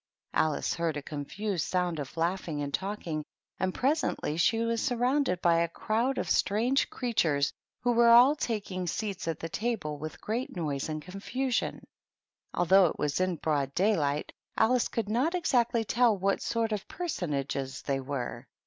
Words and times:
Alice 0.33 0.73
heard 0.73 0.97
a 0.97 1.01
confused 1.03 1.63
sound 1.67 1.99
of 1.99 2.17
laughing 2.17 2.63
and 2.63 2.73
talking, 2.73 3.23
and 3.59 3.71
presently 3.71 4.35
she 4.35 4.57
was 4.61 4.81
surrounded 4.81 5.39
by 5.43 5.59
a 5.59 5.67
crowd 5.69 6.17
of 6.17 6.27
strange 6.27 6.89
creatures, 6.89 7.53
who 7.81 7.91
were 7.91 8.09
all 8.09 8.35
taking 8.35 8.87
seats 8.87 9.27
at 9.27 9.39
the 9.39 9.47
table 9.47 9.99
with 9.99 10.19
great 10.19 10.55
noise 10.55 10.89
and 10.89 11.03
confusion. 11.03 11.85
Although 12.51 12.87
it 12.87 12.97
was 12.97 13.19
in 13.19 13.35
broad 13.35 13.75
daylight, 13.75 14.33
Alice 14.57 14.87
could 14.87 15.07
not 15.07 15.35
exactly 15.35 15.83
tell 15.83 16.17
what 16.17 16.41
sort 16.41 16.71
of 16.71 16.87
personages 16.87 17.83
they 17.83 17.99
were. 17.99 18.47